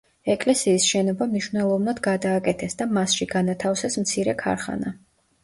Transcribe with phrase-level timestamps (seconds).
[0.33, 4.97] ეკლესიის შენობა მნიშვნელოვნად გადააკეთეს და მასში განათავსეს მცირე ქარხანა.